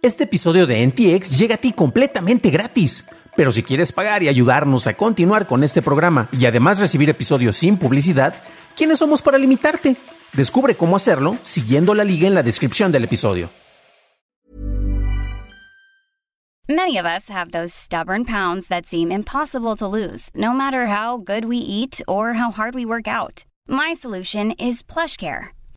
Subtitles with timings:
[0.00, 3.08] Este episodio de NTX llega a ti completamente gratis.
[3.36, 7.56] Pero si quieres pagar y ayudarnos a continuar con este programa y además recibir episodios
[7.56, 8.34] sin publicidad,
[8.76, 9.96] ¿quiénes somos para limitarte?
[10.34, 13.50] Descubre cómo hacerlo siguiendo la liga en la descripción del episodio.
[16.68, 21.16] Many of us have those stubborn pounds that seem impossible to lose, no matter how
[21.16, 23.46] good we eat or how hard we work out.
[23.66, 25.57] My solution is PlushCare.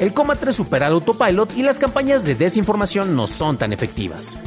[0.00, 4.38] El Coma 3 supera al autopilot y las campañas de desinformación no son tan efectivas.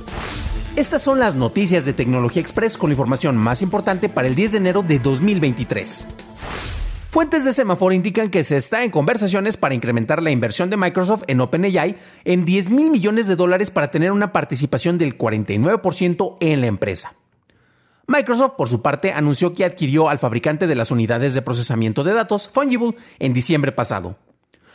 [0.78, 4.54] Estas son las noticias de Tecnología Express con la información más importante para el 10
[4.54, 6.08] de enero de 2023.
[7.10, 11.24] Fuentes de semáforo indican que se está en conversaciones para incrementar la inversión de Microsoft
[11.28, 16.62] en OpenAI en 10 mil millones de dólares para tener una participación del 49% en
[16.62, 17.14] la empresa.
[18.08, 22.14] Microsoft, por su parte, anunció que adquirió al fabricante de las unidades de procesamiento de
[22.14, 24.16] datos, Fungible, en diciembre pasado.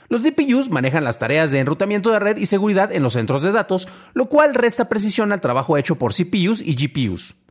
[0.08, 3.52] Los DPUs manejan las tareas de enrutamiento de red y seguridad en los centros de
[3.52, 7.46] datos, lo cual resta precisión al trabajo hecho por CPUs y GPUs.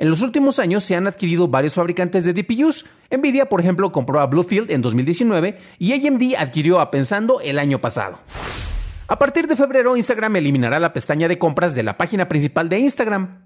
[0.00, 2.86] En los últimos años se han adquirido varios fabricantes de DPUs.
[3.10, 7.82] Nvidia, por ejemplo, compró a Bluefield en 2019 y AMD adquirió a Pensando el año
[7.82, 8.18] pasado.
[9.08, 12.78] A partir de febrero, Instagram eliminará la pestaña de compras de la página principal de
[12.78, 13.40] Instagram.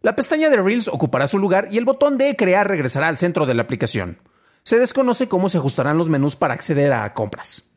[0.00, 3.44] La pestaña de Reels ocupará su lugar y el botón de crear regresará al centro
[3.44, 4.18] de la aplicación.
[4.62, 7.72] Se desconoce cómo se ajustarán los menús para acceder a compras.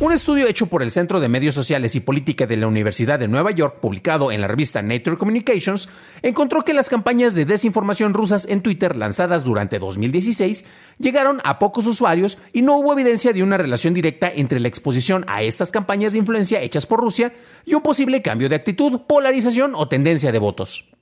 [0.00, 3.28] Un estudio hecho por el Centro de Medios Sociales y Política de la Universidad de
[3.28, 5.88] Nueva York, publicado en la revista Nature Communications,
[6.20, 10.64] encontró que las campañas de desinformación rusas en Twitter lanzadas durante 2016
[10.98, 15.24] llegaron a pocos usuarios y no hubo evidencia de una relación directa entre la exposición
[15.28, 17.32] a estas campañas de influencia hechas por Rusia
[17.64, 20.93] y un posible cambio de actitud, polarización o tendencia de votos.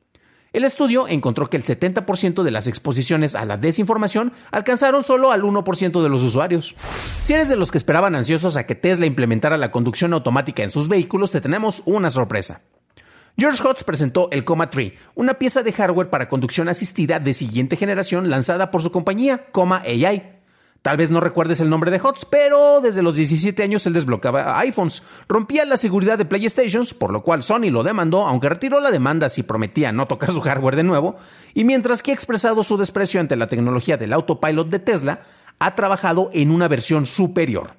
[0.52, 5.42] El estudio encontró que el 70% de las exposiciones a la desinformación alcanzaron solo al
[5.42, 6.74] 1% de los usuarios.
[7.22, 10.70] Si eres de los que esperaban ansiosos a que Tesla implementara la conducción automática en
[10.70, 12.60] sus vehículos, te tenemos una sorpresa.
[13.38, 17.76] George Hotz presentó el Coma Tree, una pieza de hardware para conducción asistida de siguiente
[17.76, 20.41] generación lanzada por su compañía, Coma AI.
[20.82, 24.58] Tal vez no recuerdes el nombre de HOTS, pero desde los 17 años él desbloqueaba
[24.58, 28.90] iPhones, rompía la seguridad de PlayStations, por lo cual Sony lo demandó, aunque retiró la
[28.90, 31.14] demanda si prometía no tocar su hardware de nuevo,
[31.54, 35.20] y mientras que ha expresado su desprecio ante la tecnología del autopilot de Tesla,
[35.60, 37.76] ha trabajado en una versión superior.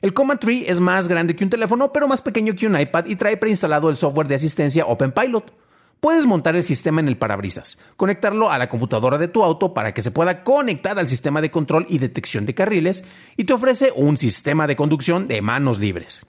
[0.00, 3.06] El Command Tree es más grande que un teléfono, pero más pequeño que un iPad
[3.06, 5.61] y trae preinstalado el software de asistencia OpenPilot.
[6.02, 9.94] Puedes montar el sistema en el parabrisas, conectarlo a la computadora de tu auto para
[9.94, 13.04] que se pueda conectar al sistema de control y detección de carriles
[13.36, 16.26] y te ofrece un sistema de conducción de manos libres.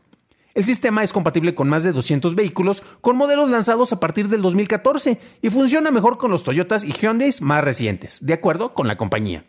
[0.53, 4.43] El sistema es compatible con más de 200 vehículos con modelos lanzados a partir del
[4.43, 8.95] 2014 y funciona mejor con los Toyotas y Hyundai más recientes, de acuerdo con la
[8.95, 9.43] compañía.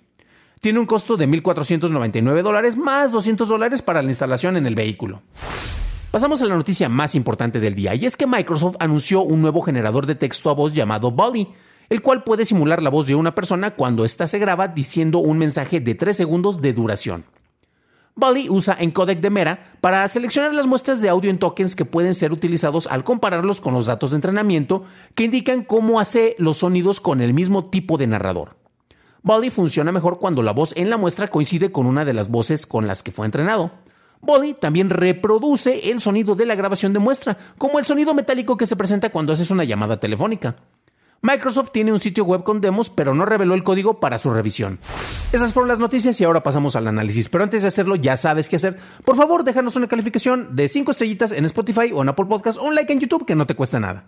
[0.62, 5.20] Tiene un costo de 1.499 dólares más 200 dólares para la instalación en el vehículo.
[6.14, 9.62] Pasamos a la noticia más importante del día, y es que Microsoft anunció un nuevo
[9.62, 11.48] generador de texto a voz llamado Bully,
[11.88, 15.38] el cual puede simular la voz de una persona cuando ésta se graba diciendo un
[15.38, 17.24] mensaje de 3 segundos de duración.
[18.14, 22.14] Bully usa encodec de Mera para seleccionar las muestras de audio en tokens que pueden
[22.14, 24.84] ser utilizados al compararlos con los datos de entrenamiento
[25.16, 28.56] que indican cómo hace los sonidos con el mismo tipo de narrador.
[29.24, 32.66] Bully funciona mejor cuando la voz en la muestra coincide con una de las voces
[32.68, 33.72] con las que fue entrenado.
[34.24, 38.66] Body también reproduce el sonido de la grabación de muestra, como el sonido metálico que
[38.66, 40.56] se presenta cuando haces una llamada telefónica.
[41.24, 44.78] Microsoft tiene un sitio web con demos, pero no reveló el código para su revisión.
[45.32, 47.30] Esas fueron las noticias y ahora pasamos al análisis.
[47.30, 48.76] Pero antes de hacerlo, ya sabes qué hacer.
[49.06, 52.64] Por favor, déjanos una calificación de 5 estrellitas en Spotify o en Apple Podcast o
[52.64, 54.04] un like en YouTube que no te cuesta nada.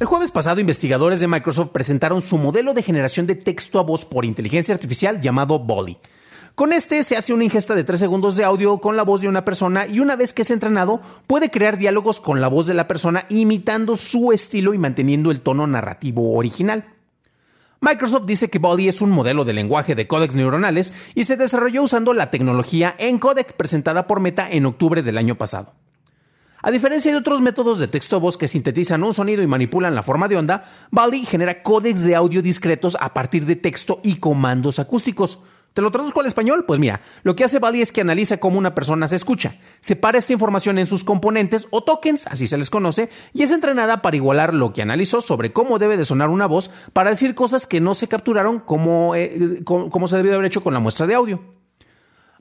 [0.00, 4.04] El jueves pasado, investigadores de Microsoft presentaron su modelo de generación de texto a voz
[4.04, 5.98] por inteligencia artificial llamado Bolly.
[6.54, 9.28] Con este se hace una ingesta de 3 segundos de audio con la voz de
[9.28, 12.74] una persona y una vez que es entrenado puede crear diálogos con la voz de
[12.74, 16.84] la persona imitando su estilo y manteniendo el tono narrativo original.
[17.80, 21.82] Microsoft dice que Body es un modelo de lenguaje de códex neuronales y se desarrolló
[21.82, 25.72] usando la tecnología Encodec presentada por Meta en octubre del año pasado.
[26.62, 30.28] A diferencia de otros métodos de texto-voz que sintetizan un sonido y manipulan la forma
[30.28, 35.40] de onda, Body genera códex de audio discretos a partir de texto y comandos acústicos,
[35.74, 36.64] ¿Te lo traduzco al español?
[36.66, 40.18] Pues mira, lo que hace Bali es que analiza cómo una persona se escucha, separa
[40.18, 44.14] esta información en sus componentes o tokens, así se les conoce, y es entrenada para
[44.14, 47.80] igualar lo que analizó sobre cómo debe de sonar una voz para decir cosas que
[47.80, 51.42] no se capturaron como, eh, como se debió haber hecho con la muestra de audio.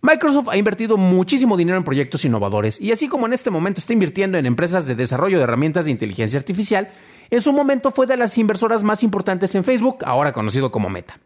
[0.04, 3.94] Microsoft ha invertido muchísimo dinero en proyectos innovadores y así como en este momento está
[3.94, 6.92] invirtiendo en empresas de desarrollo de herramientas de inteligencia artificial,
[7.32, 11.18] en su momento fue de las inversoras más importantes en Facebook, ahora conocido como Meta.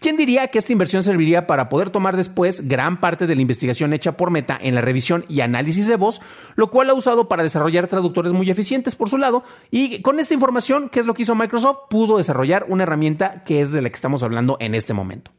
[0.00, 3.92] ¿Quién diría que esta inversión serviría para poder tomar después gran parte de la investigación
[3.92, 6.22] hecha por Meta en la revisión y análisis de voz,
[6.56, 9.44] lo cual ha usado para desarrollar traductores muy eficientes por su lado?
[9.70, 11.80] Y con esta información, ¿qué es lo que hizo Microsoft?
[11.90, 15.32] Pudo desarrollar una herramienta que es de la que estamos hablando en este momento.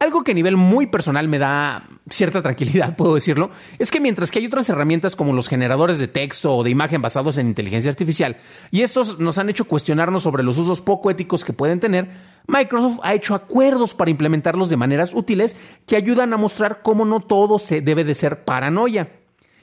[0.00, 4.30] Algo que a nivel muy personal me da cierta tranquilidad, puedo decirlo, es que mientras
[4.30, 7.90] que hay otras herramientas como los generadores de texto o de imagen basados en inteligencia
[7.90, 8.38] artificial,
[8.70, 12.08] y estos nos han hecho cuestionarnos sobre los usos poco éticos que pueden tener,
[12.46, 17.20] Microsoft ha hecho acuerdos para implementarlos de maneras útiles que ayudan a mostrar cómo no
[17.20, 19.19] todo se debe de ser paranoia.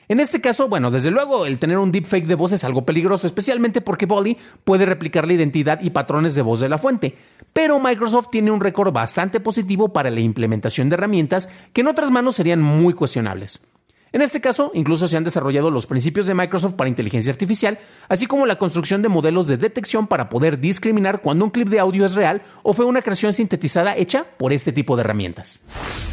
[0.09, 3.27] En este caso, bueno, desde luego el tener un deepfake de voz es algo peligroso,
[3.27, 7.17] especialmente porque Bolly puede replicar la identidad y patrones de voz de la fuente.
[7.51, 12.09] Pero Microsoft tiene un récord bastante positivo para la implementación de herramientas que en otras
[12.09, 13.67] manos serían muy cuestionables.
[14.13, 17.77] En este caso, incluso se han desarrollado los principios de Microsoft para inteligencia artificial,
[18.07, 21.79] así como la construcción de modelos de detección para poder discriminar cuando un clip de
[21.79, 25.61] audio es real o fue una creación sintetizada hecha por este tipo de herramientas.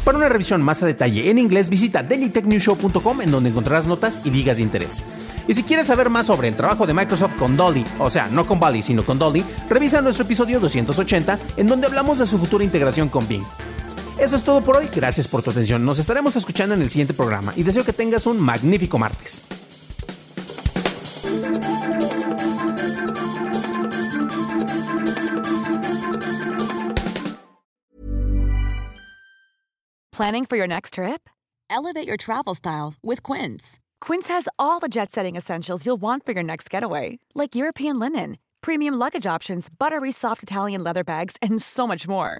[0.03, 4.29] Para una revisión más a detalle en inglés, visita dailytechnewshow.com en donde encontrarás notas y
[4.29, 5.03] ligas de interés.
[5.47, 8.45] Y si quieres saber más sobre el trabajo de Microsoft con Dolly, o sea, no
[8.45, 12.63] con Bali, sino con Dolly, revisa nuestro episodio 280 en donde hablamos de su futura
[12.63, 13.43] integración con Bing.
[14.17, 14.87] Eso es todo por hoy.
[14.93, 15.83] Gracias por tu atención.
[15.83, 19.43] Nos estaremos escuchando en el siguiente programa y deseo que tengas un magnífico martes.
[30.11, 31.29] Planning for your next trip?
[31.69, 33.79] Elevate your travel style with Quince.
[33.99, 37.99] Quince has all the jet setting essentials you'll want for your next getaway, like European
[37.99, 42.39] linen, premium luggage options, buttery soft Italian leather bags, and so much more